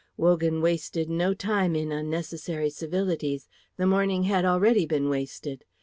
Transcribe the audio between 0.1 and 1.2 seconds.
Wogan wasted